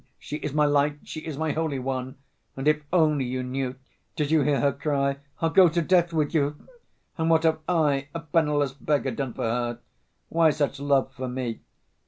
She 0.17 0.37
is 0.37 0.51
my 0.51 0.65
light, 0.65 0.97
she 1.03 1.19
is 1.19 1.37
my 1.37 1.51
holy 1.51 1.77
one, 1.77 2.15
and 2.57 2.67
if 2.67 2.81
only 2.91 3.23
you 3.23 3.43
knew! 3.43 3.75
Did 4.15 4.31
you 4.31 4.41
hear 4.41 4.59
her 4.59 4.71
cry, 4.71 5.17
'I'll 5.41 5.51
go 5.51 5.69
to 5.69 5.79
death 5.79 6.11
with 6.11 6.33
you'? 6.33 6.55
And 7.19 7.29
what 7.29 7.43
have 7.43 7.59
I, 7.69 8.07
a 8.15 8.19
penniless 8.21 8.73
beggar, 8.73 9.11
done 9.11 9.33
for 9.35 9.43
her? 9.43 9.79
Why 10.27 10.49
such 10.49 10.79
love 10.79 11.13
for 11.13 11.27
me? 11.27 11.59